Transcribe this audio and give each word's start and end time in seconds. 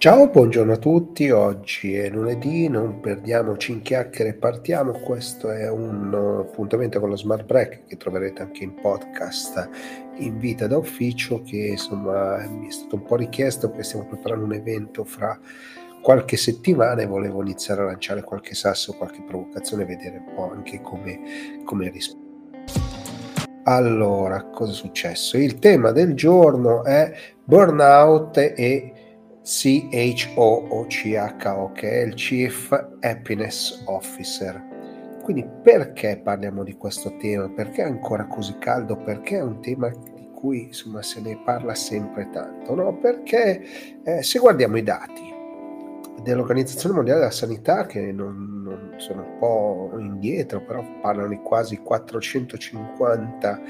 Ciao, 0.00 0.30
buongiorno 0.30 0.72
a 0.72 0.76
tutti, 0.78 1.30
oggi 1.30 1.94
è 1.94 2.08
lunedì, 2.08 2.68
non 2.68 3.00
perdiamoci 3.00 3.72
in 3.72 3.82
chiacchiere, 3.82 4.32
partiamo, 4.32 4.92
questo 4.92 5.50
è 5.50 5.68
un 5.68 6.40
appuntamento 6.48 6.98
con 7.00 7.10
lo 7.10 7.18
Smart 7.18 7.44
Break 7.44 7.84
che 7.84 7.98
troverete 7.98 8.40
anche 8.40 8.64
in 8.64 8.72
podcast 8.72 9.68
in 10.14 10.38
vita 10.38 10.66
da 10.66 10.78
ufficio 10.78 11.42
che 11.42 11.66
insomma 11.72 12.38
mi 12.48 12.68
è 12.68 12.70
stato 12.70 12.94
un 12.94 13.02
po' 13.02 13.16
richiesto 13.16 13.68
perché 13.68 13.82
stiamo 13.82 14.06
preparando 14.06 14.46
un 14.46 14.54
evento 14.54 15.04
fra 15.04 15.38
qualche 16.00 16.38
settimana 16.38 17.02
e 17.02 17.06
volevo 17.06 17.42
iniziare 17.42 17.82
a 17.82 17.84
lanciare 17.84 18.22
qualche 18.22 18.54
sasso, 18.54 18.94
qualche 18.94 19.20
provocazione, 19.20 19.84
vedere 19.84 20.24
un 20.26 20.34
po' 20.34 20.50
anche 20.50 20.80
come, 20.80 21.20
come 21.62 21.90
rispondere. 21.90 22.28
Allora, 23.64 24.44
cosa 24.44 24.72
è 24.72 24.74
successo? 24.74 25.36
Il 25.36 25.58
tema 25.58 25.90
del 25.90 26.14
giorno 26.14 26.84
è 26.84 27.12
burnout 27.44 28.38
e 28.38 28.94
CHO 29.50 30.86
che 31.74 31.90
è 31.90 32.04
il 32.04 32.14
Chief 32.14 32.70
Happiness 33.00 33.82
Officer. 33.86 34.62
Quindi 35.24 35.44
perché 35.62 36.20
parliamo 36.22 36.62
di 36.62 36.74
questo 36.76 37.16
tema? 37.16 37.48
Perché 37.48 37.82
è 37.82 37.86
ancora 37.86 38.26
così 38.26 38.56
caldo? 38.58 38.96
Perché 38.96 39.38
è 39.38 39.42
un 39.42 39.60
tema 39.60 39.88
di 39.88 40.30
cui 40.32 40.66
insomma 40.66 41.02
se 41.02 41.20
ne 41.20 41.36
parla 41.44 41.74
sempre 41.74 42.30
tanto? 42.30 42.76
No? 42.76 42.96
Perché 42.98 43.60
eh, 44.04 44.22
se 44.22 44.38
guardiamo 44.38 44.76
i 44.76 44.84
dati 44.84 45.34
dell'Organizzazione 46.22 46.94
Mondiale 46.94 47.18
della 47.18 47.32
Sanità 47.32 47.86
che 47.86 48.12
non, 48.12 48.62
non 48.62 48.94
sono 48.98 49.22
un 49.22 49.38
po' 49.38 49.90
indietro, 49.98 50.62
però 50.62 50.84
parlano 51.00 51.28
di 51.28 51.40
quasi 51.42 51.78
450 51.78 53.60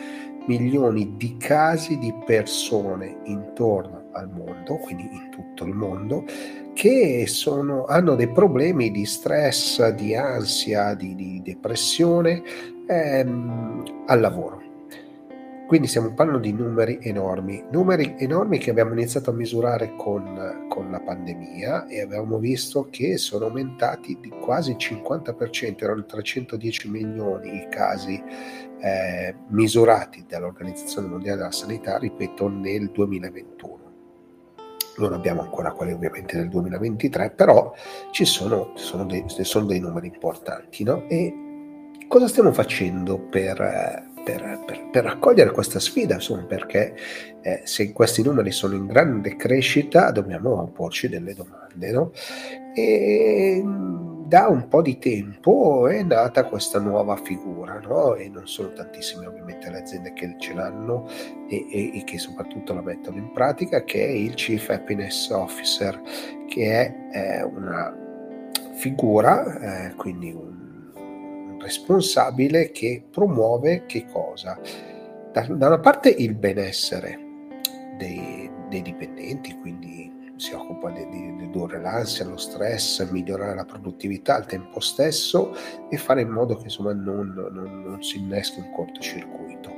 milioni 0.51 1.17
di 1.17 1.37
casi 1.37 1.97
di 1.99 2.13
persone 2.27 3.21
intorno 3.27 4.09
al 4.15 4.29
mondo, 4.29 4.79
quindi 4.79 5.05
in 5.05 5.31
tutto 5.31 5.65
il 5.65 5.73
mondo, 5.73 6.25
che 6.75 7.27
sono, 7.29 7.85
hanno 7.85 8.17
dei 8.17 8.31
problemi 8.33 8.91
di 8.91 9.05
stress, 9.07 9.87
di 9.91 10.17
ansia, 10.17 10.95
di, 10.95 11.15
di 11.15 11.41
depressione 11.45 12.43
ehm, 12.89 14.05
al 14.07 14.21
lavoro. 14.21 14.70
Quindi 15.71 15.87
stiamo 15.87 16.13
parlando 16.15 16.41
di 16.41 16.53
numeri 16.53 16.99
enormi, 17.01 17.63
numeri 17.71 18.17
enormi 18.19 18.59
che 18.59 18.71
abbiamo 18.71 18.93
iniziato 18.93 19.31
a 19.31 19.35
misurare 19.35 19.95
con, 19.95 20.67
con 20.69 20.91
la 20.91 20.99
pandemia 20.99 21.87
e 21.87 22.01
abbiamo 22.01 22.39
visto 22.39 22.89
che 22.91 23.17
sono 23.19 23.45
aumentati 23.45 24.19
di 24.21 24.31
quasi 24.31 24.73
il 24.73 24.79
50%, 24.79 25.85
erano 25.85 26.05
310 26.05 26.91
milioni 26.91 27.55
i 27.55 27.69
casi 27.71 28.21
eh, 28.81 29.33
misurati 29.51 30.25
dall'Organizzazione 30.27 31.07
Mondiale 31.07 31.37
della 31.37 31.53
Sanità, 31.53 31.99
ripeto, 31.99 32.49
nel 32.49 32.91
2021 32.91 33.79
non 34.97 35.13
abbiamo 35.13 35.43
ancora 35.43 35.71
quelli 35.71 35.93
ovviamente 35.93 36.37
del 36.37 36.49
2023, 36.49 37.31
però 37.31 37.73
ci 38.11 38.25
sono, 38.25 38.73
sono, 38.75 39.05
dei, 39.05 39.25
sono 39.29 39.67
dei 39.67 39.79
numeri 39.79 40.09
importanti. 40.09 40.83
No? 40.83 41.05
E 41.09 41.33
cosa 42.09 42.27
stiamo 42.27 42.53
facendo 42.53 43.21
per, 43.21 43.61
eh, 43.61 44.10
per, 44.31 44.61
per, 44.65 44.89
per 44.91 45.05
raccogliere 45.05 45.51
questa 45.51 45.81
sfida, 45.81 46.15
insomma, 46.15 46.45
perché 46.45 46.95
eh, 47.43 47.63
se 47.65 47.93
questi 47.93 48.23
numeri 48.23 48.53
sono 48.53 48.75
in 48.75 48.87
grande 48.87 49.37
crescita 49.37 50.11
dobbiamo 50.11 50.71
porci 50.73 51.09
delle 51.09 51.35
domande. 51.35 51.91
No? 51.91 52.13
E 52.75 53.63
da 53.65 54.47
un 54.47 54.69
po' 54.69 54.83
di 54.83 54.99
tempo 54.99 55.89
è 55.89 56.03
nata 56.05 56.45
questa 56.45 56.79
nuova 56.79 57.17
figura, 57.17 57.81
no? 57.81 58.15
e 58.15 58.29
non 58.29 58.47
sono 58.47 58.73
tantissime 58.73 59.27
ovviamente 59.27 59.71
le 59.71 59.79
aziende 59.79 60.13
che 60.13 60.37
ce 60.39 60.55
l'hanno 60.55 61.09
e, 61.49 61.67
e, 61.69 61.99
e, 61.99 62.05
che 62.05 62.19
soprattutto 62.19 62.73
la 62.73 62.83
mettono 62.83 63.17
in 63.17 63.33
pratica, 63.33 63.83
che 63.83 64.07
è 64.07 64.11
il 64.11 64.35
Chief 64.35 64.69
Happiness 64.69 65.31
Officer, 65.31 66.01
che 66.49 66.71
è 66.71 66.95
eh, 67.13 67.43
una 67.43 67.97
figura, 68.75 69.89
eh, 69.89 69.95
quindi 69.95 70.31
un 70.31 70.60
responsabile 71.61 72.71
che 72.71 73.05
promuove 73.11 73.85
che 73.87 74.07
cosa? 74.11 74.59
Da, 75.33 75.47
da 75.47 75.67
una 75.69 75.79
parte 75.79 76.09
il 76.09 76.35
benessere 76.35 77.19
dei, 77.99 78.51
dei 78.69 78.83
dipendenti, 78.83 79.55
quindi 79.61 80.19
si 80.41 80.55
occupa 80.55 80.91
di, 80.91 81.07
di, 81.11 81.37
ridurre 81.39 81.81
l'ansia, 81.81 82.25
lo 82.25 82.39
stress, 82.39 83.09
migliorare 83.11 83.55
la 83.55 83.65
produttività 83.65 84.37
al 84.37 84.47
tempo 84.47 84.81
stesso 84.81 85.55
e 85.91 85.97
fare 85.99 86.23
in 86.23 86.31
modo 86.31 86.57
che 86.57 86.65
insomma, 86.65 86.95
non, 86.95 87.35
non, 87.35 87.83
non 87.85 88.03
si 88.03 88.19
inneschi 88.19 88.59
un 88.59 88.73
cortocircuito. 88.73 89.71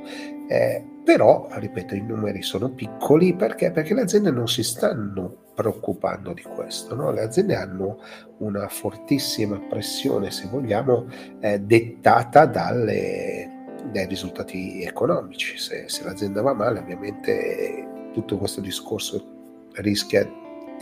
Eh, 0.47 0.83
però, 1.03 1.47
ripeto, 1.51 1.95
i 1.95 2.01
numeri 2.01 2.41
sono 2.41 2.69
piccoli 2.69 3.35
perché? 3.35 3.71
perché 3.71 3.93
le 3.93 4.01
aziende 4.03 4.31
non 4.31 4.47
si 4.47 4.63
stanno 4.63 5.42
preoccupando 5.53 6.33
di 6.33 6.41
questo. 6.41 6.95
No? 6.95 7.11
Le 7.11 7.21
aziende 7.21 7.55
hanno 7.55 7.99
una 8.39 8.67
fortissima 8.67 9.59
pressione, 9.59 10.31
se 10.31 10.47
vogliamo, 10.49 11.05
eh, 11.39 11.59
dettata 11.59 12.45
dalle, 12.45 13.65
dai 13.91 14.05
risultati 14.07 14.83
economici. 14.83 15.57
Se, 15.57 15.87
se 15.87 16.03
l'azienda 16.03 16.41
va 16.41 16.53
male, 16.53 16.79
ovviamente 16.79 18.09
tutto 18.13 18.37
questo 18.37 18.61
discorso 18.61 19.31
rischia 19.75 20.29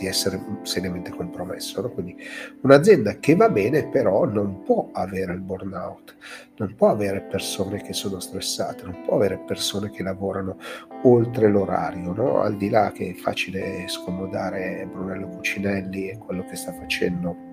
di 0.02 0.08
essere 0.08 0.40
seriamente 0.62 1.10
compromesso. 1.10 1.80
No? 1.80 1.90
Quindi 1.90 2.16
un'azienda 2.62 3.18
che 3.18 3.36
va 3.36 3.48
bene 3.48 3.88
però 3.88 4.24
non 4.24 4.62
può 4.62 4.90
avere 4.92 5.32
il 5.34 5.40
burnout, 5.40 6.16
non 6.56 6.74
può 6.74 6.88
avere 6.90 7.20
persone 7.20 7.80
che 7.82 7.92
sono 7.92 8.18
stressate, 8.18 8.82
non 8.82 9.02
può 9.04 9.14
avere 9.14 9.38
persone 9.46 9.90
che 9.90 10.02
lavorano 10.02 10.58
oltre 11.04 11.48
l'orario, 11.48 12.12
no? 12.12 12.40
al 12.40 12.56
di 12.56 12.68
là 12.68 12.90
che 12.90 13.10
è 13.10 13.14
facile 13.14 13.84
scomodare 13.86 14.88
Brunello 14.90 15.28
Cucinelli 15.28 16.10
e 16.10 16.18
quello 16.18 16.44
che 16.46 16.56
sta 16.56 16.72
facendo 16.72 17.51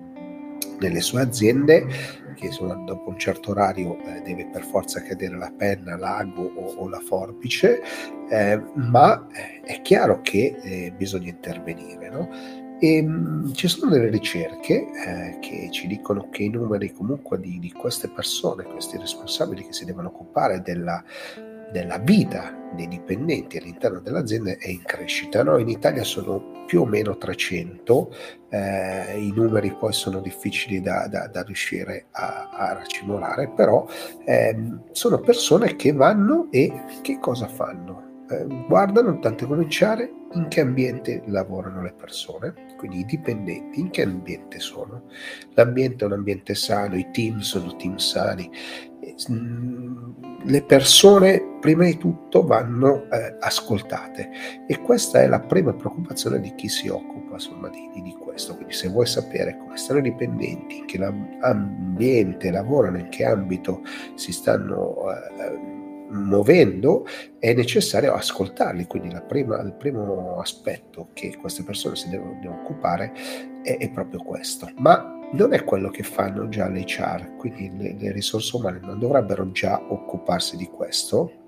nelle 0.80 1.00
sue 1.00 1.20
aziende 1.20 1.86
che 2.40 2.46
insomma, 2.46 2.74
dopo 2.74 3.10
un 3.10 3.18
certo 3.18 3.50
orario 3.50 3.98
eh, 4.04 4.22
deve 4.22 4.46
per 4.46 4.64
forza 4.64 5.02
cadere 5.02 5.36
la 5.36 5.52
penna, 5.54 5.96
l'ago 5.96 6.42
o, 6.42 6.74
o 6.76 6.88
la 6.88 6.98
forbice, 7.00 7.80
eh, 8.30 8.60
ma 8.74 9.26
eh, 9.32 9.60
è 9.60 9.82
chiaro 9.82 10.20
che 10.22 10.56
eh, 10.62 10.92
bisogna 10.96 11.28
intervenire. 11.28 12.08
No? 12.08 12.28
E, 12.80 13.02
mh, 13.02 13.08
mm, 13.08 13.52
ci 13.52 13.68
sono 13.68 13.90
delle 13.90 14.08
ricerche 14.08 14.86
eh, 15.06 15.38
che 15.40 15.68
ci 15.70 15.86
dicono 15.86 16.28
che 16.30 16.44
i 16.44 16.48
numeri 16.48 16.92
comunque 16.92 17.38
di, 17.38 17.58
di 17.58 17.70
queste 17.72 18.08
persone, 18.08 18.64
questi 18.64 18.96
responsabili 18.96 19.66
che 19.66 19.74
si 19.74 19.84
devono 19.84 20.08
occupare 20.08 20.62
della 20.62 21.04
della 21.70 21.98
vita 21.98 22.56
dei 22.74 22.88
dipendenti 22.88 23.58
all'interno 23.58 24.00
dell'azienda 24.00 24.56
è 24.56 24.68
in 24.68 24.82
crescita. 24.84 25.42
No? 25.42 25.58
In 25.58 25.68
Italia 25.68 26.04
sono 26.04 26.64
più 26.66 26.82
o 26.82 26.86
meno 26.86 27.16
300, 27.16 28.14
eh, 28.48 29.18
i 29.18 29.32
numeri 29.34 29.74
poi 29.74 29.92
sono 29.92 30.20
difficili 30.20 30.80
da, 30.80 31.08
da, 31.08 31.26
da 31.26 31.42
riuscire 31.42 32.06
a, 32.12 32.50
a, 32.50 32.72
racimolare, 32.74 33.48
però 33.48 33.86
eh, 34.24 34.56
sono 34.92 35.18
persone 35.18 35.74
che 35.74 35.92
vanno 35.92 36.46
e 36.52 36.72
che 37.02 37.18
cosa 37.18 37.48
fanno? 37.48 38.24
Eh, 38.30 38.46
guardano 38.68 39.10
intanto 39.10 39.48
cominciare 39.48 40.12
in 40.34 40.46
che 40.46 40.60
ambiente 40.60 41.22
lavorano 41.26 41.82
le 41.82 41.92
persone, 41.92 42.54
quindi 42.76 43.00
i 43.00 43.04
dipendenti 43.04 43.80
in 43.80 43.90
che 43.90 44.02
ambiente 44.02 44.60
sono. 44.60 45.02
L'ambiente 45.54 46.04
è 46.04 46.06
un 46.06 46.12
ambiente 46.12 46.54
sano, 46.54 46.96
i 46.96 47.08
team 47.10 47.40
sono 47.40 47.74
team 47.74 47.96
sani, 47.96 48.48
le 50.44 50.62
persone 50.62 51.49
prima 51.60 51.84
di 51.84 51.96
tutto 51.96 52.44
vanno 52.44 53.04
eh, 53.10 53.36
ascoltate 53.38 54.30
e 54.66 54.80
questa 54.80 55.20
è 55.20 55.26
la 55.26 55.40
prima 55.40 55.72
preoccupazione 55.72 56.40
di 56.40 56.54
chi 56.54 56.68
si 56.68 56.88
occupa 56.88 57.34
insomma, 57.34 57.68
di, 57.68 58.02
di, 58.02 58.16
questo. 58.18 58.54
Quindi 58.54 58.72
se 58.72 58.88
vuoi 58.88 59.06
sapere 59.06 59.56
come 59.58 59.76
stanno 59.76 60.00
i 60.00 60.02
dipendenti, 60.02 60.78
in 60.78 60.86
che 60.86 60.98
ambiente 61.40 62.50
lavorano, 62.50 62.98
in 62.98 63.08
che 63.08 63.24
ambito 63.24 63.82
si 64.14 64.32
stanno 64.32 65.04
eh, 65.12 65.78
muovendo, 66.10 67.06
è 67.38 67.54
necessario 67.54 68.14
ascoltarli. 68.14 68.86
Quindi 68.86 69.14
prima, 69.26 69.60
il 69.60 69.74
primo 69.74 70.38
aspetto 70.38 71.08
che 71.12 71.36
queste 71.40 71.62
persone 71.62 71.96
si 71.96 72.08
devono, 72.08 72.38
devono 72.40 72.60
occupare 72.62 73.12
è, 73.62 73.78
è 73.78 73.90
proprio 73.90 74.22
questo. 74.22 74.68
Ma 74.76 75.18
non 75.32 75.52
è 75.52 75.64
quello 75.64 75.90
che 75.90 76.02
fanno 76.02 76.48
già 76.48 76.68
le 76.68 76.80
HR, 76.80 77.36
quindi 77.36 77.70
le, 77.76 77.94
le 77.98 78.12
risorse 78.12 78.56
umane 78.56 78.80
non 78.80 78.98
dovrebbero 78.98 79.50
già 79.52 79.80
occuparsi 79.88 80.56
di 80.56 80.66
questo. 80.66 81.39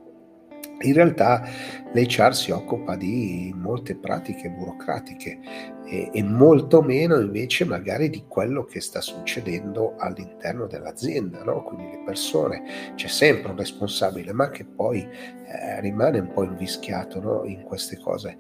In 0.83 0.95
realtà 0.95 1.43
l'HR 1.93 2.35
si 2.35 2.51
occupa 2.51 2.97
di 2.97 3.53
molte 3.57 3.95
pratiche 3.97 4.51
burocratiche 4.51 5.39
e, 5.87 6.11
e, 6.13 6.23
molto 6.23 6.83
meno 6.83 7.19
invece 7.19 7.65
magari 7.65 8.09
di 8.09 8.25
quello 8.27 8.65
che 8.65 8.81
sta 8.81 9.01
succedendo 9.01 9.95
all'interno 9.99 10.67
dell'azienda, 10.67 11.43
no? 11.45 11.63
quindi 11.63 11.91
le 11.91 12.03
persone, 12.05 12.63
c'è 12.95 13.09
sempre 13.09 13.51
un 13.51 13.57
responsabile 13.57 14.33
ma 14.33 14.51
che 14.51 14.65
poi 14.65 15.01
eh, 15.01 15.81
rimane 15.81 16.19
un 16.21 16.33
po' 16.33 16.45
invischiato 16.45 17.21
no? 17.21 17.45
in 17.45 17.63
queste 17.63 17.99
cose. 17.99 18.37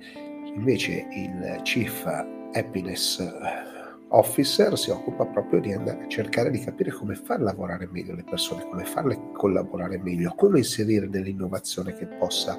Invece 0.54 1.06
il 1.10 1.60
Chief 1.62 2.04
Happiness 2.52 3.20
officer 4.14 4.76
si 4.78 4.90
occupa 4.90 5.24
proprio 5.26 5.60
di 5.60 5.72
andare 5.72 6.04
a 6.04 6.08
cercare 6.08 6.50
di 6.50 6.58
capire 6.58 6.90
come 6.90 7.14
far 7.14 7.40
lavorare 7.40 7.88
meglio 7.90 8.14
le 8.14 8.24
persone, 8.24 8.64
come 8.64 8.84
farle 8.84 9.30
collaborare 9.32 9.98
meglio, 9.98 10.34
come 10.36 10.58
inserire 10.58 11.08
dell'innovazione 11.08 11.94
che 11.94 12.06
possa 12.06 12.58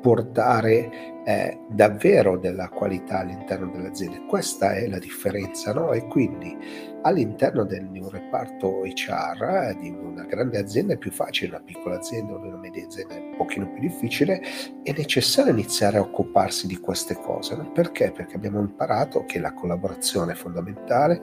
portare 0.00 1.22
eh, 1.24 1.58
davvero 1.68 2.38
della 2.38 2.68
qualità 2.68 3.20
all'interno 3.20 3.70
delle 3.70 3.88
aziende. 3.88 4.24
Questa 4.26 4.74
è 4.74 4.88
la 4.88 4.98
differenza, 4.98 5.72
no? 5.72 5.92
E 5.92 6.06
quindi 6.06 6.56
all'interno 7.02 7.64
del, 7.64 7.88
di 7.88 8.00
un 8.00 8.08
reparto 8.08 8.82
HR 8.82 9.76
di 9.78 9.90
una 9.90 10.24
grande 10.24 10.58
azienda 10.58 10.94
è 10.94 10.98
più 10.98 11.10
facile, 11.10 11.56
una 11.56 11.64
piccola 11.64 11.96
azienda 11.96 12.32
o 12.32 12.38
una 12.38 12.56
media 12.56 12.84
azienda 12.84 13.14
è 13.14 13.18
un 13.18 13.36
pochino 13.36 13.70
più 13.70 13.80
difficile, 13.80 14.42
è 14.82 14.92
necessario 14.92 15.52
iniziare 15.52 15.98
a 15.98 16.02
occuparsi 16.02 16.66
di 16.66 16.78
queste 16.78 17.14
cose. 17.14 17.56
No? 17.56 17.70
Perché? 17.72 18.12
Perché 18.12 18.36
abbiamo 18.36 18.60
imparato 18.60 19.24
che 19.24 19.38
la 19.38 19.52
collaborazione 19.52 20.32
è 20.32 20.36
fondamentale, 20.36 21.20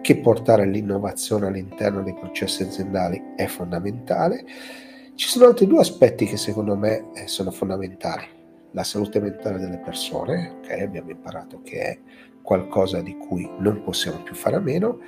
che 0.00 0.18
portare 0.18 0.66
l'innovazione 0.66 1.46
all'interno 1.46 2.02
dei 2.02 2.14
processi 2.14 2.62
aziendali 2.62 3.22
è 3.36 3.46
fondamentale 3.46 4.44
ci 5.16 5.28
sono 5.28 5.46
altri 5.46 5.66
due 5.66 5.80
aspetti 5.80 6.26
che 6.26 6.36
secondo 6.36 6.76
me 6.76 7.10
eh, 7.14 7.28
sono 7.28 7.50
fondamentali. 7.50 8.26
La 8.72 8.82
salute 8.82 9.20
mentale 9.20 9.58
delle 9.58 9.78
persone, 9.78 10.56
ok, 10.58 10.70
abbiamo 10.80 11.10
imparato 11.10 11.60
che 11.62 11.80
è 11.80 11.98
qualcosa 12.42 13.00
di 13.00 13.16
cui 13.16 13.48
non 13.58 13.82
possiamo 13.84 14.22
più 14.22 14.34
fare 14.34 14.56
a 14.56 14.60
meno, 14.60 14.98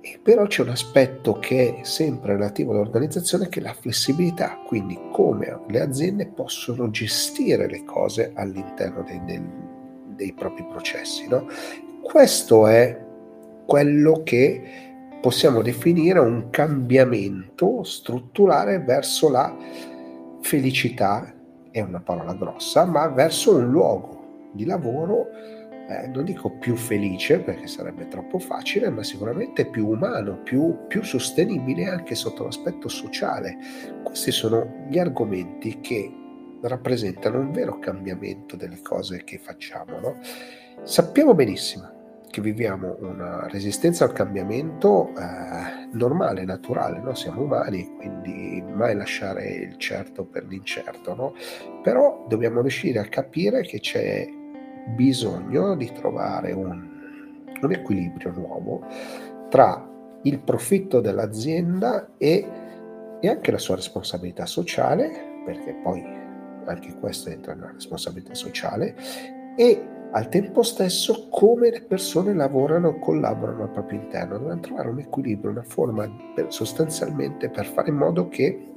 e 0.00 0.18
però 0.22 0.46
c'è 0.46 0.62
un 0.62 0.70
aspetto 0.70 1.38
che 1.38 1.80
è 1.80 1.84
sempre 1.84 2.32
relativo 2.34 2.72
all'organizzazione 2.72 3.48
che 3.48 3.60
è 3.60 3.62
la 3.62 3.74
flessibilità, 3.74 4.58
quindi 4.66 4.98
come 5.12 5.60
le 5.68 5.80
aziende 5.80 6.26
possono 6.26 6.90
gestire 6.90 7.68
le 7.68 7.84
cose 7.84 8.32
all'interno 8.34 9.02
dei, 9.02 9.22
dei, 9.24 9.42
dei 10.14 10.32
propri 10.32 10.64
processi. 10.66 11.28
No? 11.28 11.46
Questo 12.02 12.66
è 12.66 13.02
quello 13.66 14.22
che 14.24 14.93
possiamo 15.24 15.62
definire 15.62 16.18
un 16.18 16.50
cambiamento 16.50 17.82
strutturale 17.82 18.80
verso 18.80 19.30
la 19.30 19.56
felicità, 20.42 21.32
è 21.70 21.80
una 21.80 22.00
parola 22.00 22.34
grossa, 22.34 22.84
ma 22.84 23.08
verso 23.08 23.56
un 23.56 23.70
luogo 23.70 24.50
di 24.52 24.66
lavoro, 24.66 25.28
eh, 25.88 26.08
non 26.08 26.26
dico 26.26 26.50
più 26.58 26.76
felice 26.76 27.38
perché 27.38 27.66
sarebbe 27.66 28.06
troppo 28.08 28.38
facile, 28.38 28.90
ma 28.90 29.02
sicuramente 29.02 29.64
più 29.64 29.88
umano, 29.88 30.42
più, 30.42 30.80
più 30.88 31.02
sostenibile 31.02 31.88
anche 31.88 32.14
sotto 32.14 32.44
l'aspetto 32.44 32.88
sociale. 32.88 33.56
Questi 34.02 34.30
sono 34.30 34.84
gli 34.90 34.98
argomenti 34.98 35.80
che 35.80 36.12
rappresentano 36.60 37.38
un 37.38 37.50
vero 37.50 37.78
cambiamento 37.78 38.56
delle 38.56 38.82
cose 38.82 39.24
che 39.24 39.38
facciamo. 39.38 39.98
No? 40.00 40.18
Sappiamo 40.82 41.32
benissimo 41.32 41.93
che 42.34 42.40
viviamo 42.40 42.96
una 42.98 43.46
resistenza 43.46 44.02
al 44.02 44.12
cambiamento 44.12 45.10
eh, 45.10 45.86
normale, 45.92 46.44
naturale, 46.44 46.98
no? 46.98 47.14
siamo 47.14 47.42
umani, 47.42 47.94
quindi 47.94 48.60
mai 48.74 48.96
lasciare 48.96 49.50
il 49.50 49.76
certo 49.78 50.24
per 50.24 50.44
l'incerto, 50.44 51.14
no? 51.14 51.34
però 51.80 52.26
dobbiamo 52.28 52.60
riuscire 52.60 52.98
a 52.98 53.04
capire 53.04 53.60
che 53.62 53.78
c'è 53.78 54.26
bisogno 54.96 55.76
di 55.76 55.92
trovare 55.92 56.50
un, 56.50 57.44
un 57.60 57.72
equilibrio 57.72 58.32
nuovo 58.32 58.84
tra 59.48 59.88
il 60.22 60.40
profitto 60.40 60.98
dell'azienda 60.98 62.14
e, 62.18 62.48
e 63.20 63.28
anche 63.28 63.52
la 63.52 63.58
sua 63.58 63.76
responsabilità 63.76 64.44
sociale, 64.44 65.42
perché 65.46 65.72
poi 65.84 66.02
anche 66.64 66.96
questo 66.98 67.28
entra 67.28 67.54
nella 67.54 67.70
responsabilità 67.70 68.34
sociale, 68.34 68.96
e 69.56 69.93
al 70.14 70.28
tempo 70.28 70.62
stesso 70.62 71.28
come 71.28 71.70
le 71.70 71.82
persone 71.82 72.34
lavorano 72.34 72.90
e 72.90 72.98
collaborano 73.00 73.64
al 73.64 73.70
proprio 73.70 74.00
interno. 74.00 74.38
Dobbiamo 74.38 74.60
trovare 74.60 74.88
un 74.88 75.00
equilibrio, 75.00 75.50
una 75.50 75.64
forma 75.64 76.08
per, 76.34 76.52
sostanzialmente 76.52 77.50
per 77.50 77.66
fare 77.66 77.88
in 77.88 77.96
modo 77.96 78.28
che 78.28 78.68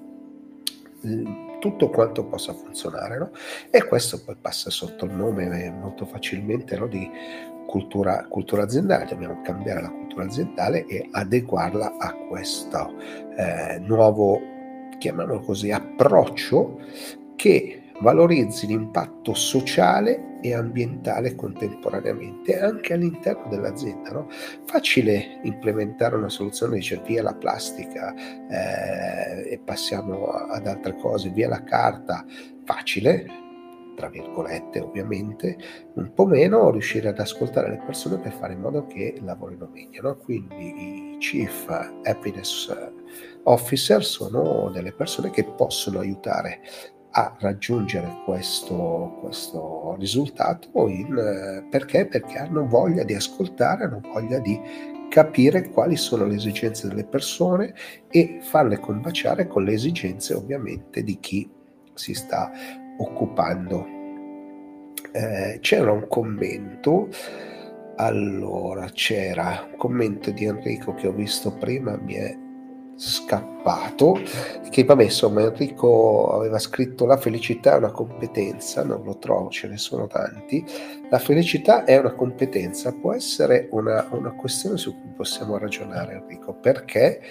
tutto 1.60 1.90
quanto 1.90 2.26
possa 2.26 2.54
funzionare. 2.54 3.20
No? 3.20 3.30
E 3.70 3.86
questo 3.86 4.24
poi 4.24 4.36
passa 4.40 4.72
sotto 4.72 5.06
il 5.06 5.12
nome 5.12 5.66
eh, 5.66 5.70
molto 5.70 6.06
facilmente 6.06 6.76
no, 6.76 6.88
di 6.88 7.08
cultura, 7.68 8.26
cultura, 8.28 8.64
aziendale. 8.64 9.06
Dobbiamo 9.06 9.42
cambiare 9.44 9.82
la 9.82 9.92
cultura 9.92 10.26
aziendale 10.26 10.88
e 10.88 11.08
adeguarla 11.12 11.98
a 12.00 12.14
questo 12.28 12.96
eh, 13.36 13.78
nuovo, 13.80 14.40
chiamiamolo 14.98 15.42
così, 15.42 15.70
approccio 15.70 16.80
che 17.36 17.84
valorizzi 18.00 18.68
l'impatto 18.68 19.34
sociale 19.34 20.40
e 20.42 20.54
ambientale 20.54 21.36
contemporaneamente 21.36 22.60
anche 22.60 22.94
all'interno 22.94 23.48
dell'azienda. 23.50 24.12
No? 24.12 24.28
Facile 24.66 25.40
implementare 25.44 26.16
una 26.16 26.30
soluzione, 26.30 26.76
dice 26.76 27.02
via 27.06 27.24
la 27.24 27.36
plastica 27.36 28.14
eh, 28.14 29.52
e 29.52 29.60
passiamo 29.64 30.28
ad 30.28 30.68
altre 30.68 30.96
cose, 30.98 31.30
via 31.30 31.50
la 31.50 31.64
carta, 31.64 32.26
facile, 32.66 33.26
tra 33.96 34.10
virgolette 34.10 34.80
ovviamente, 34.80 35.58
un 35.96 36.14
po' 36.14 36.28
meno 36.28 36.70
riuscire 36.70 37.10
ad 37.10 37.20
ascoltare 37.20 37.70
le 37.70 37.82
persone 37.84 38.20
per 38.20 38.32
fare 38.32 38.54
in 38.54 38.60
modo 38.60 38.86
che 38.86 39.20
lavorino 39.24 39.70
meglio. 39.74 40.02
No? 40.04 40.16
Quindi 40.18 41.16
i 41.16 41.18
Chief 41.18 41.68
Happiness 42.04 42.72
Officer 43.44 44.04
sono 44.04 44.70
delle 44.70 44.92
persone 44.92 45.32
che 45.32 45.44
possono 45.44 46.00
aiutare 46.00 46.60
a 47.12 47.36
raggiungere 47.40 48.22
questo, 48.26 49.18
questo 49.22 49.96
risultato 49.98 50.88
in, 50.88 51.66
perché? 51.70 52.06
Perché 52.06 52.38
hanno 52.38 52.68
voglia 52.68 53.04
di 53.04 53.16
ascoltare, 53.16 53.86
hanno 53.86 54.02
voglia 54.02 54.40
di 54.40 54.60
capire 55.10 55.70
quali 55.70 55.96
sono 55.96 56.26
le 56.26 56.36
esigenze 56.36 56.88
delle 56.88 57.06
persone 57.06 57.74
e 58.10 58.40
farle 58.42 58.80
combaciare 58.80 59.48
con 59.48 59.64
le 59.64 59.74
esigenze 59.74 60.34
ovviamente 60.34 61.04
di 61.04 61.18
chi 61.20 61.50
si 61.94 62.14
sta 62.14 62.52
occupando. 62.98 63.96
Eh, 65.12 65.58
c'era 65.62 65.92
un 65.92 66.08
commento, 66.08 67.10
allora 67.96 68.88
c'era 68.90 69.68
un 69.72 69.78
commento 69.78 70.32
di 70.32 70.46
Enrico 70.46 70.94
che 70.94 71.08
ho 71.08 71.14
visto 71.14 71.52
prima, 71.54 71.98
mi 71.98 72.14
è 72.14 72.38
scappato 72.98 74.20
che 74.70 74.84
vabbè 74.84 75.04
insomma 75.04 75.42
Enrico 75.42 76.30
aveva 76.32 76.58
scritto 76.58 77.06
la 77.06 77.18
felicità 77.18 77.76
è 77.76 77.78
una 77.78 77.92
competenza 77.92 78.84
non 78.84 79.04
lo 79.04 79.18
trovo 79.18 79.50
ce 79.50 79.68
ne 79.68 79.78
sono 79.78 80.08
tanti. 80.08 80.66
La 81.10 81.20
felicità 81.20 81.84
è 81.86 81.98
una 81.98 82.14
competenza 82.14 82.94
può 82.94 83.14
essere 83.14 83.70
una, 83.72 84.08
una 84.12 84.32
questione 84.32 84.78
su 84.78 85.00
cui 85.00 85.12
possiamo 85.16 85.58
ragionare 85.58 86.16
Enrico. 86.16 86.54
Perché? 86.54 87.22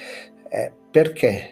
Eh, 0.48 0.72
perché 0.90 1.50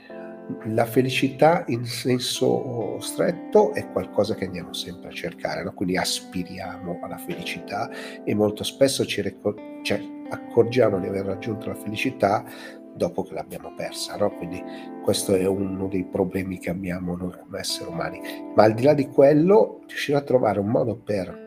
la 0.66 0.84
felicità 0.84 1.64
in 1.69 1.84
senso 1.84 2.99
stretto 3.00 3.72
è 3.72 3.90
qualcosa 3.90 4.34
che 4.34 4.44
andiamo 4.44 4.72
sempre 4.72 5.08
a 5.08 5.12
cercare, 5.12 5.62
no? 5.62 5.72
quindi 5.72 5.96
aspiriamo 5.96 7.00
alla 7.02 7.16
felicità 7.16 7.90
e 8.25 8.34
molto 8.34 8.62
spesso 8.62 9.06
ci, 9.06 9.22
ricor- 9.22 9.82
cioè, 9.82 10.00
accorgiamo 10.28 10.99
di 11.00 11.06
aver 11.06 11.25
raggiunto 11.25 11.68
la 11.68 11.75
felicità 11.75 12.44
dopo 12.94 13.22
che 13.22 13.34
l'abbiamo 13.34 13.72
persa, 13.74 14.16
no? 14.16 14.30
quindi 14.36 14.62
questo 15.02 15.34
è 15.34 15.46
uno 15.46 15.88
dei 15.88 16.04
problemi 16.04 16.58
che 16.58 16.70
abbiamo 16.70 17.16
noi 17.16 17.32
come 17.42 17.58
esseri 17.58 17.90
umani. 17.90 18.20
Ma 18.54 18.64
al 18.64 18.74
di 18.74 18.82
là 18.82 18.94
di 18.94 19.08
quello, 19.08 19.80
riuscire 19.86 20.18
a 20.18 20.22
trovare 20.22 20.60
un 20.60 20.68
modo 20.68 20.96
per 20.96 21.42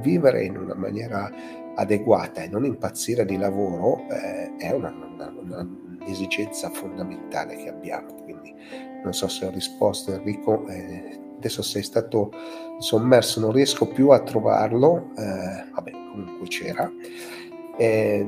vivere 0.00 0.44
in 0.44 0.56
una 0.56 0.74
maniera 0.74 1.30
adeguata 1.74 2.42
e 2.42 2.48
non 2.48 2.64
impazzire 2.64 3.24
di 3.24 3.36
lavoro 3.36 4.04
eh, 4.10 4.56
è 4.56 4.72
una, 4.72 4.90
una, 4.90 5.32
una, 5.40 5.68
un'esigenza 6.00 6.70
fondamentale 6.70 7.56
che 7.56 7.68
abbiamo. 7.68 8.14
Quindi 8.14 8.54
non 9.02 9.12
so 9.12 9.28
se 9.28 9.46
ho 9.46 9.50
risposto 9.50 10.12
Enrico, 10.12 10.66
eh, 10.68 11.20
adesso 11.36 11.62
sei 11.62 11.82
stato 11.82 12.32
sommerso, 12.78 13.40
non 13.40 13.52
riesco 13.52 13.86
più 13.86 14.10
a 14.10 14.20
trovarlo, 14.20 15.10
eh, 15.16 15.70
vabbè 15.72 15.90
comunque 15.90 16.48
c'era. 16.48 16.90
Eh, 17.76 18.26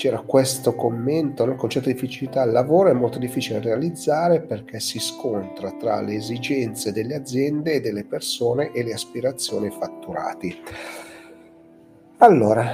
c'era 0.00 0.22
questo 0.22 0.74
commento, 0.74 1.44
il 1.44 1.56
concetto 1.56 1.90
di 1.90 1.94
felicità 1.94 2.40
al 2.40 2.52
lavoro 2.52 2.88
è 2.88 2.94
molto 2.94 3.18
difficile 3.18 3.60
da 3.60 3.68
realizzare 3.68 4.40
perché 4.40 4.80
si 4.80 4.98
scontra 4.98 5.72
tra 5.72 6.00
le 6.00 6.14
esigenze 6.14 6.90
delle 6.90 7.16
aziende 7.16 7.74
e 7.74 7.80
delle 7.82 8.06
persone 8.06 8.72
e 8.72 8.82
le 8.82 8.94
aspirazioni 8.94 9.68
fatturati. 9.68 10.56
Allora, 12.16 12.64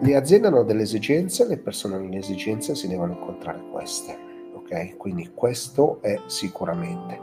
le 0.00 0.16
aziende 0.16 0.48
hanno 0.48 0.64
delle 0.64 0.82
esigenze, 0.82 1.46
le 1.46 1.58
persone 1.58 1.94
hanno 1.94 2.06
delle 2.06 2.18
esigenze, 2.18 2.74
si 2.74 2.88
devono 2.88 3.12
incontrare 3.12 3.62
queste, 3.70 4.18
ok? 4.52 4.96
Quindi 4.96 5.30
questo 5.32 6.02
è 6.02 6.22
sicuramente 6.26 7.20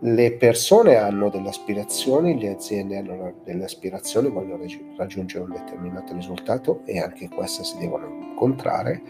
le 0.00 0.32
persone 0.34 0.96
hanno 0.96 1.28
delle 1.28 1.48
aspirazioni, 1.48 2.38
le 2.38 2.50
aziende 2.50 2.98
hanno 2.98 3.34
delle 3.44 3.64
aspirazioni, 3.64 4.28
vogliono 4.28 4.64
raggiungere 4.96 5.44
un 5.44 5.50
determinato 5.50 6.14
risultato 6.14 6.82
e 6.84 7.00
anche 7.00 7.28
queste 7.28 7.64
si 7.64 7.78
devono 7.78 8.06
incontrare. 8.06 9.02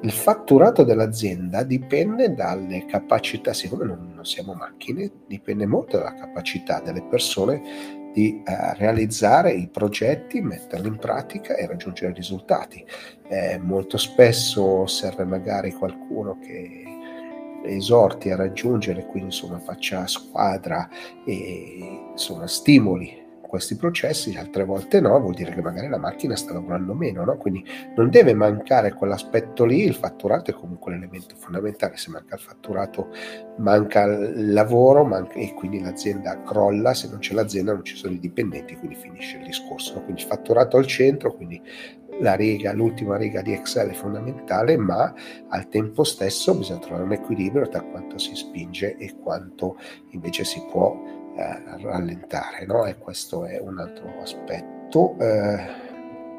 Il 0.00 0.10
fatturato 0.10 0.82
dell'azienda 0.82 1.62
dipende 1.62 2.34
dalle 2.34 2.84
capacità, 2.86 3.52
siccome 3.52 3.84
non, 3.84 4.18
siamo 4.22 4.54
macchine, 4.54 5.10
dipende 5.26 5.66
molto 5.66 5.98
dalla 5.98 6.14
capacità 6.14 6.80
delle 6.80 7.02
persone 7.02 8.10
di 8.12 8.42
eh, 8.44 8.74
realizzare 8.74 9.52
i 9.52 9.68
progetti, 9.68 10.40
metterli 10.40 10.88
in 10.88 10.98
pratica 10.98 11.54
e 11.54 11.66
raggiungere 11.66 12.12
risultati. 12.12 12.84
Eh, 13.28 13.58
molto 13.58 13.96
spesso 13.96 14.86
serve 14.86 15.24
magari 15.24 15.72
qualcuno 15.72 16.38
che 16.40 16.92
esorti 17.64 18.30
a 18.30 18.36
raggiungere, 18.36 19.06
quindi 19.06 19.34
insomma 19.34 19.58
faccia 19.58 20.06
squadra 20.06 20.88
e 21.24 22.08
insomma 22.12 22.46
stimoli 22.46 23.21
questi 23.52 23.76
processi, 23.76 24.34
altre 24.34 24.64
volte 24.64 24.98
no, 24.98 25.20
vuol 25.20 25.34
dire 25.34 25.52
che 25.52 25.60
magari 25.60 25.86
la 25.86 25.98
macchina 25.98 26.34
sta 26.36 26.54
lavorando 26.54 26.94
meno, 26.94 27.22
no? 27.22 27.36
quindi 27.36 27.62
non 27.94 28.08
deve 28.08 28.32
mancare 28.32 28.94
quell'aspetto 28.94 29.66
lì, 29.66 29.84
il 29.84 29.94
fatturato 29.94 30.50
è 30.50 30.54
comunque 30.54 30.92
l'elemento 30.92 31.34
fondamentale, 31.36 31.98
se 31.98 32.08
manca 32.08 32.36
il 32.36 32.40
fatturato 32.40 33.10
manca 33.58 34.04
il 34.04 34.54
lavoro 34.54 35.04
manca, 35.04 35.34
e 35.34 35.52
quindi 35.52 35.82
l'azienda 35.82 36.42
crolla, 36.42 36.94
se 36.94 37.10
non 37.10 37.18
c'è 37.18 37.34
l'azienda 37.34 37.74
non 37.74 37.84
ci 37.84 37.94
sono 37.94 38.14
i 38.14 38.18
dipendenti, 38.18 38.74
quindi 38.74 38.96
finisce 38.96 39.36
il 39.36 39.44
discorso, 39.44 39.96
no? 39.96 40.04
quindi 40.04 40.22
fatturato 40.22 40.78
al 40.78 40.86
centro, 40.86 41.34
quindi 41.34 41.60
la 42.20 42.32
riga, 42.32 42.72
l'ultima 42.72 43.18
riga 43.18 43.42
di 43.42 43.52
Excel 43.52 43.90
è 43.90 43.92
fondamentale, 43.92 44.78
ma 44.78 45.12
al 45.48 45.68
tempo 45.68 46.04
stesso 46.04 46.56
bisogna 46.56 46.80
trovare 46.80 47.04
un 47.04 47.12
equilibrio 47.12 47.68
tra 47.68 47.82
quanto 47.82 48.16
si 48.16 48.34
spinge 48.34 48.96
e 48.96 49.14
quanto 49.22 49.76
invece 50.12 50.44
si 50.44 50.64
può 50.70 51.20
rallentare, 51.34 52.66
no? 52.66 52.84
E 52.86 52.98
questo 52.98 53.44
è 53.44 53.58
un 53.58 53.78
altro 53.78 54.20
aspetto. 54.20 55.16
Eh, 55.18 55.90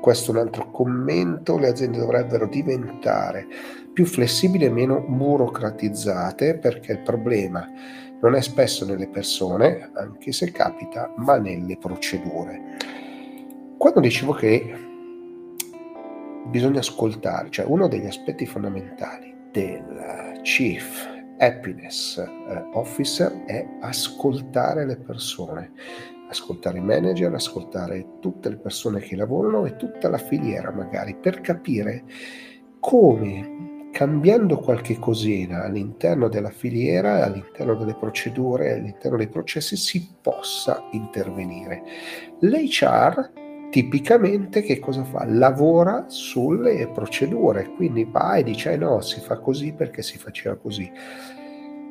questo 0.01 0.31
è 0.31 0.35
un 0.35 0.41
altro 0.41 0.69
commento, 0.69 1.57
le 1.57 1.69
aziende 1.69 1.97
dovrebbero 1.97 2.45
diventare 2.47 3.47
più 3.93 4.05
flessibili 4.05 4.65
e 4.65 4.69
meno 4.69 4.99
burocratizzate 4.99 6.57
perché 6.57 6.91
il 6.91 6.99
problema 6.99 7.65
non 8.19 8.35
è 8.35 8.41
spesso 8.41 8.85
nelle 8.85 9.07
persone, 9.07 9.91
anche 9.93 10.33
se 10.33 10.51
capita, 10.51 11.13
ma 11.17 11.37
nelle 11.37 11.77
procedure. 11.77 12.61
Quando 13.77 13.99
dicevo 14.01 14.33
che 14.33 14.75
bisogna 16.47 16.79
ascoltare, 16.79 17.49
cioè 17.49 17.65
uno 17.65 17.87
degli 17.87 18.05
aspetti 18.05 18.45
fondamentali 18.45 19.33
del 19.51 20.39
chief 20.41 21.12
happiness 21.37 22.17
eh, 22.17 22.69
officer 22.73 23.43
è 23.45 23.67
ascoltare 23.81 24.85
le 24.85 24.97
persone, 24.97 25.71
ascoltare 26.29 26.77
i 26.77 26.81
manager, 26.81 27.33
ascoltare 27.33 28.19
tutte 28.19 28.49
le 28.49 28.57
persone 28.57 28.99
che 28.99 29.15
lavorano 29.15 29.65
e 29.65 29.75
tutta 29.75 30.09
la 30.09 30.17
filiera 30.17 30.71
magari 30.71 31.15
per 31.15 31.41
capire 31.41 32.03
come 32.79 33.89
cambiando 33.93 34.57
qualche 34.57 34.97
cosina 34.97 35.63
all'interno 35.63 36.27
della 36.27 36.49
filiera, 36.49 37.23
all'interno 37.23 37.75
delle 37.75 37.93
procedure, 37.93 38.73
all'interno 38.73 39.17
dei 39.17 39.29
processi 39.29 39.77
si 39.77 40.15
possa 40.19 40.87
intervenire. 40.91 41.83
L'HR 42.39 43.31
tipicamente 43.73 44.61
che 44.61 44.77
cosa 44.77 45.03
fa? 45.03 45.25
Lavora 45.25 46.05
sulle 46.07 46.87
procedure, 46.93 47.71
quindi 47.75 48.03
va 48.05 48.35
e 48.35 48.43
dice 48.43 48.73
eh 48.73 48.77
no, 48.77 49.01
si 49.01 49.19
fa 49.19 49.39
così 49.39 49.73
perché 49.73 50.03
si 50.03 50.19
faceva 50.19 50.55
così. 50.55 50.91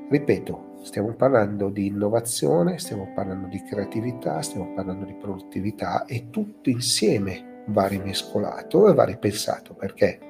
Ripeto, 0.08 0.76
stiamo 0.84 1.12
parlando 1.14 1.70
di 1.70 1.86
innovazione, 1.86 2.78
stiamo 2.78 3.10
parlando 3.12 3.48
di 3.48 3.60
creatività, 3.64 4.40
stiamo 4.42 4.72
parlando 4.74 5.04
di 5.04 5.14
produttività 5.14 6.04
e 6.04 6.30
tutto 6.30 6.70
insieme 6.70 7.64
va 7.66 7.88
rimescolato 7.88 8.88
e 8.88 8.94
va 8.94 9.02
ripensato 9.02 9.74
perché 9.74 10.20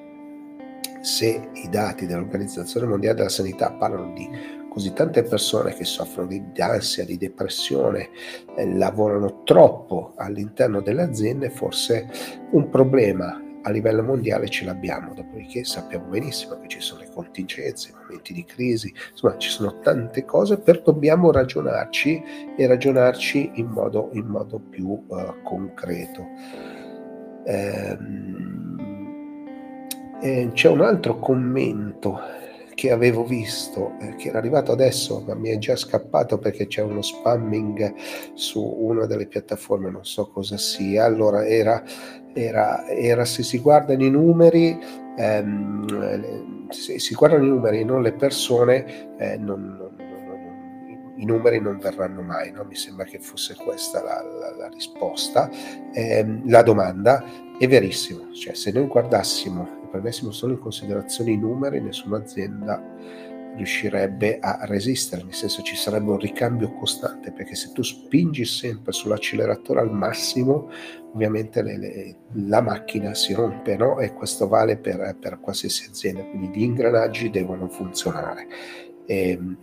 se 1.03 1.51
i 1.53 1.69
dati 1.69 2.07
dell'Organizzazione 2.07 2.87
Mondiale 2.87 3.17
della 3.17 3.29
Sanità 3.29 3.73
parlano 3.73 4.15
di 4.15 4.27
così 4.73 4.95
tante 4.95 5.23
persone 5.23 5.75
che 5.75 5.85
soffrono 5.85 6.29
di 6.29 6.43
ansia, 6.63 7.05
di 7.05 7.19
depressione, 7.19 8.09
eh, 8.57 8.75
lavorano 8.75 9.43
troppo 9.43 10.15
all'interno 10.17 10.81
delle 10.81 11.03
aziende, 11.03 11.51
forse 11.51 12.09
un 12.53 12.71
problema 12.71 13.39
a 13.65 13.71
livello 13.71 14.03
mondiale 14.03 14.49
ce 14.49 14.65
l'abbiamo, 14.65 15.13
dopodiché 15.13 15.63
sappiamo 15.65 16.07
benissimo 16.07 16.59
che 16.59 16.69
ci 16.69 16.81
sono 16.81 17.03
le 17.03 17.11
contingenze, 17.13 17.91
i 17.91 17.95
momenti 18.01 18.33
di 18.33 18.45
crisi, 18.47 18.91
insomma 19.11 19.37
ci 19.37 19.51
sono 19.51 19.79
tante 19.81 20.25
cose 20.25 20.59
per 20.59 20.81
dobbiamo 20.81 21.31
ragionarci 21.31 22.23
e 22.57 22.67
ragionarci 22.67 23.51
in 23.57 23.67
modo, 23.67 24.09
in 24.15 24.25
modo 24.25 24.59
più 24.59 24.87
uh, 25.07 25.43
concreto. 25.43 26.27
Ehm, 27.45 28.51
c'è 30.53 30.69
un 30.69 30.81
altro 30.81 31.19
commento 31.19 32.21
che 32.75 32.91
avevo 32.91 33.25
visto, 33.25 33.93
eh, 34.01 34.15
che 34.17 34.29
era 34.29 34.39
arrivato 34.39 34.73
adesso, 34.73 35.23
ma 35.27 35.35
mi 35.35 35.51
è 35.51 35.59
già 35.59 35.77
scappato 35.77 36.39
perché 36.39 36.67
c'è 36.67 36.83
uno 36.83 37.03
spamming 37.03 37.95
su 38.35 38.63
una 38.63 39.07
delle 39.07 39.27
piattaforme, 39.27 39.91
non 39.91 40.05
so 40.05 40.31
cosa 40.31 40.57
sia. 40.57 41.05
Allora 41.05 41.47
era, 41.47 41.83
era, 42.33 42.87
era 42.89 43.25
se 43.25 43.43
si 43.43 43.59
guardano 43.59 44.05
i 44.05 44.11
numeri, 44.11 44.79
ehm, 45.17 46.71
se 46.71 46.99
si 46.99 47.15
guardano 47.15 47.45
i 47.45 47.49
numeri 47.49 47.81
e 47.81 47.85
non 47.85 48.03
le 48.03 48.13
persone, 48.13 49.17
eh, 49.19 49.37
non, 49.37 49.77
non, 49.77 49.95
non, 49.97 51.13
i 51.17 51.25
numeri 51.25 51.61
non 51.61 51.79
verranno 51.79 52.23
mai. 52.23 52.51
No? 52.53 52.65
Mi 52.65 52.75
sembra 52.75 53.05
che 53.05 53.19
fosse 53.19 53.55
questa 53.55 54.03
la, 54.03 54.23
la, 54.23 54.57
la 54.57 54.69
risposta. 54.69 55.51
Eh, 55.93 56.41
la 56.47 56.63
domanda 56.63 57.23
è 57.59 57.69
verissimo, 57.69 58.33
cioè 58.33 58.55
se 58.55 58.73
noi 58.73 58.87
guardassimo 58.87 59.82
prendessimo 59.93 60.33
solo 60.33 60.55
in 60.55 60.59
considerazione 60.59 61.33
i 61.33 61.37
numeri, 61.37 61.81
nessuna 61.81 62.17
azienda 62.17 62.83
riuscirebbe 63.55 64.39
a 64.39 64.61
resistere, 64.63 65.23
nel 65.23 65.35
senso 65.35 65.61
ci 65.61 65.77
sarebbe 65.77 66.11
un 66.11 66.19
ricambio 66.19 66.73
costante, 66.73 67.33
perché 67.33 67.55
se 67.55 67.71
tu 67.73 67.83
spingi 67.83 68.47
sempre 68.47 68.93
sull'acceleratore 68.93 69.81
al 69.81 69.93
massimo, 69.93 70.71
ovviamente 71.13 71.63
le, 71.63 71.77
le, 71.77 72.17
la 72.47 72.63
macchina 72.63 73.13
si 73.13 73.35
rompe, 73.35 73.77
no? 73.77 74.01
E 74.01 74.15
questo 74.15 74.49
vale 74.49 74.79
per, 74.79 75.17
per 75.21 75.39
qualsiasi 75.39 75.87
azienda, 75.91 76.25
quindi 76.25 76.49
gli 76.49 76.63
ingranaggi 76.63 77.29
devono 77.29 77.69
funzionare. 77.69 78.47
E, 79.05 79.29
ehm, 79.29 79.57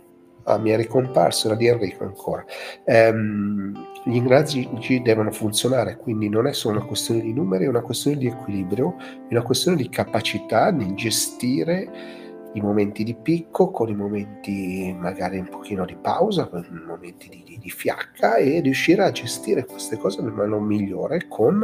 ah, 0.44 0.58
mi 0.58 0.70
è 0.70 0.76
ricomparso, 0.76 1.48
era 1.48 1.56
di 1.56 1.66
Enrico 1.66 2.04
ancora. 2.04 2.44
Ehm, 2.84 3.88
gli 4.04 4.16
ingranaggi 4.16 4.68
devono 5.02 5.30
funzionare, 5.30 5.96
quindi 5.96 6.28
non 6.28 6.46
è 6.46 6.52
solo 6.52 6.78
una 6.78 6.86
questione 6.86 7.20
di 7.20 7.32
numeri, 7.32 7.64
è 7.64 7.68
una 7.68 7.82
questione 7.82 8.16
di 8.16 8.26
equilibrio, 8.26 8.96
è 8.98 9.32
una 9.32 9.42
questione 9.42 9.76
di 9.76 9.88
capacità 9.88 10.70
di 10.70 10.94
gestire 10.94 12.18
i 12.54 12.60
momenti 12.60 13.04
di 13.04 13.14
picco 13.14 13.70
con 13.70 13.88
i 13.88 13.94
momenti 13.94 14.92
magari 14.98 15.38
un 15.38 15.48
pochino 15.48 15.84
di 15.84 15.96
pausa, 15.96 16.48
con 16.48 16.66
i 16.68 16.84
momenti 16.84 17.28
di, 17.28 17.44
di, 17.46 17.58
di 17.58 17.70
fiacca 17.70 18.36
e 18.36 18.60
riuscire 18.60 19.04
a 19.04 19.12
gestire 19.12 19.64
queste 19.64 19.96
cose 19.96 20.20
nel 20.20 20.32
modo 20.32 20.58
migliore 20.58 21.28
con 21.28 21.60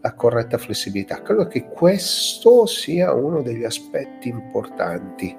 la 0.00 0.14
corretta 0.14 0.56
flessibilità. 0.56 1.22
Credo 1.22 1.46
che 1.46 1.68
questo 1.68 2.66
sia 2.66 3.12
uno 3.12 3.42
degli 3.42 3.64
aspetti 3.64 4.28
importanti 4.28 5.36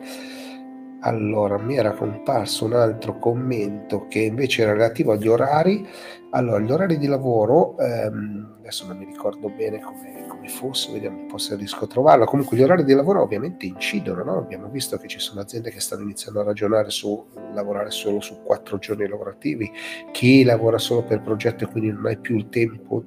allora, 1.04 1.58
mi 1.58 1.78
era 1.78 1.94
comparso 1.94 2.66
un 2.66 2.74
altro 2.74 3.18
commento 3.18 4.06
che 4.08 4.20
invece 4.20 4.62
era 4.62 4.74
relativo 4.74 5.14
agli 5.14 5.28
orari. 5.28 5.88
Allora, 6.32 6.60
gli 6.60 6.72
orari 6.72 6.98
di 7.00 7.08
lavoro, 7.08 7.76
ehm, 7.80 8.58
adesso 8.60 8.86
non 8.86 8.98
mi 8.98 9.06
ricordo 9.06 9.50
bene 9.50 9.80
come, 9.80 10.26
come, 10.28 10.48
fosse, 10.48 10.92
vediamo 10.92 11.22
un 11.22 11.26
po' 11.26 11.40
se 11.40 11.56
riesco 11.56 11.86
a 11.86 11.88
trovarlo. 11.88 12.26
Comunque, 12.26 12.56
gli 12.56 12.62
orari 12.62 12.84
di 12.84 12.94
lavoro 12.94 13.24
ovviamente 13.24 13.66
incidono, 13.66 14.24
no? 14.24 14.38
Abbiamo 14.38 14.70
visto 14.70 14.98
che 14.98 15.08
ci 15.08 15.20
sono 15.20 15.42
aziende 15.42 15.72
che 15.72 15.80
stanno 15.80 16.04
iniziando 16.04 16.42
a 16.42 16.44
ragionare 16.44 16.92
su 16.92 17.26
lavorare 17.54 17.90
solo 17.90 18.20
su 18.22 18.44
quattro 18.44 18.78
giorni 18.78 19.08
lavorativi, 19.08 19.72
chi 20.12 20.44
lavora 20.44 20.78
solo 20.78 21.04
per 21.04 21.22
progetto 21.22 21.64
e 21.64 21.68
quindi 21.68 21.92
non 21.92 22.06
hai 22.06 22.18
più 22.18 22.38
il 22.38 22.48
tempo. 22.50 23.04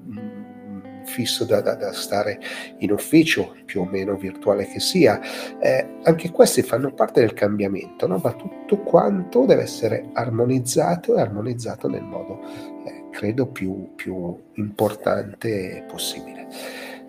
Fisso 1.04 1.44
da, 1.44 1.60
da, 1.60 1.74
da, 1.74 1.92
stare 1.92 2.40
in 2.78 2.92
ufficio, 2.92 3.56
più 3.64 3.82
o 3.82 3.84
meno 3.84 4.16
virtuale 4.16 4.66
che 4.66 4.80
sia, 4.80 5.20
eh, 5.60 5.98
anche 6.02 6.30
questi 6.30 6.62
fanno 6.62 6.92
parte 6.92 7.20
del 7.20 7.34
cambiamento, 7.34 8.06
no? 8.06 8.20
ma 8.22 8.32
tutto 8.32 8.78
quanto 8.78 9.44
deve 9.44 9.62
essere 9.62 10.10
armonizzato 10.12 11.16
e 11.16 11.20
armonizzato 11.20 11.88
nel 11.88 12.02
modo, 12.02 12.40
eh, 12.86 13.04
credo, 13.10 13.46
più, 13.46 13.94
più 13.94 14.36
importante 14.54 15.84
possibile. 15.88 16.46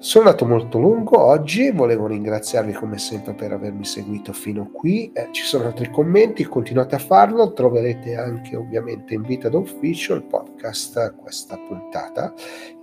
Sono 0.05 0.25
andato 0.25 0.45
molto 0.45 0.77
lungo 0.77 1.19
oggi, 1.19 1.71
volevo 1.71 2.05
ringraziarvi 2.05 2.73
come 2.73 2.99
sempre 2.99 3.33
per 3.33 3.53
avermi 3.53 3.83
seguito 3.85 4.33
fino 4.33 4.69
qui. 4.69 5.11
Eh, 5.11 5.29
ci 5.31 5.41
sono 5.41 5.65
altri 5.65 5.89
commenti, 5.89 6.43
continuate 6.43 6.93
a 6.93 6.99
farlo, 6.99 7.53
troverete 7.53 8.15
anche 8.15 8.55
ovviamente 8.55 9.15
in 9.15 9.23
vita 9.23 9.49
d'ufficio 9.49 10.13
il 10.13 10.25
podcast 10.25 11.15
questa 11.15 11.57
puntata 11.57 12.31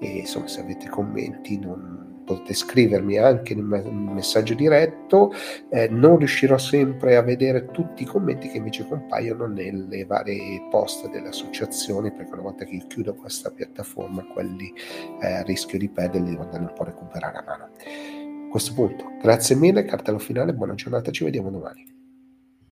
e 0.00 0.08
insomma 0.08 0.48
se 0.48 0.62
avete 0.62 0.88
commenti 0.88 1.60
non, 1.60 2.11
potete 2.24 2.54
scrivermi 2.54 3.18
anche 3.18 3.54
un 3.54 4.12
messaggio 4.14 4.54
diretto, 4.54 5.32
eh, 5.70 5.88
non 5.88 6.18
riuscirò 6.18 6.58
sempre 6.58 7.16
a 7.16 7.22
vedere 7.22 7.66
tutti 7.66 8.02
i 8.02 8.06
commenti 8.06 8.48
che 8.48 8.58
invece 8.58 8.86
compaiono 8.86 9.46
nelle 9.46 10.04
varie 10.04 10.66
post 10.70 11.08
delle 11.10 11.28
associazioni, 11.28 12.12
perché 12.12 12.32
una 12.32 12.42
volta 12.42 12.64
che 12.64 12.84
chiudo 12.86 13.14
questa 13.14 13.50
piattaforma, 13.50 14.24
quelli 14.32 14.72
eh, 15.20 15.42
rischio 15.44 15.78
di 15.78 15.88
perderli, 15.88 16.30
devo 16.30 16.42
andare 16.42 16.64
un 16.64 16.72
po' 16.74 16.82
a 16.82 16.86
recuperare 16.86 17.38
a 17.38 17.44
mano. 17.46 17.64
A 17.64 18.48
questo 18.50 18.74
punto, 18.74 19.12
grazie 19.20 19.56
mille, 19.56 19.84
cartello 19.84 20.18
finale, 20.18 20.52
buona 20.52 20.74
giornata, 20.74 21.10
ci 21.10 21.24
vediamo 21.24 21.50
domani. 21.50 21.91